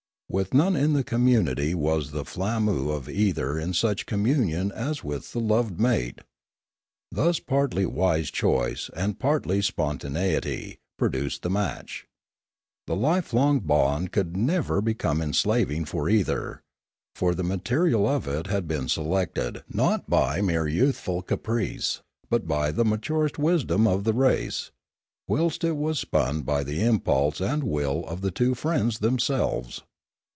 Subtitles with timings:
[0.33, 5.33] With none in the community was the filammu of either in such communion as with
[5.33, 6.19] the loved mate.
[7.11, 12.05] Thus partly wise choice, and partly spontaneity, produced the match.
[12.87, 16.61] The lifelong bond could never become enslaving for either;
[17.13, 21.99] for the material of it had been selected not by mere youthful caprice,
[22.29, 24.71] but by the maturest wisdom of the race,
[25.27, 29.81] whilst it was spun by the impulse and will of the two friends themselves.